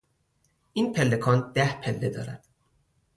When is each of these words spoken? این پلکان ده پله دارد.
این 0.73 0.93
پلکان 0.93 1.51
ده 1.53 1.81
پله 1.81 2.09
دارد. 2.09 2.47